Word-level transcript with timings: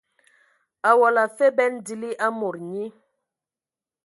Awɔla 0.89 1.21
afe 1.27 1.45
bɛn 1.57 1.73
dili 1.85 2.09
a 2.25 2.27
mod 2.39 2.57
nyi. 2.71 2.85